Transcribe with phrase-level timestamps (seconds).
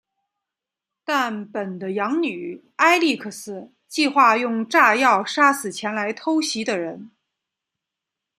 [1.05, 7.11] 但本的养女艾莉克斯计划用炸药杀死前来偷袭的人。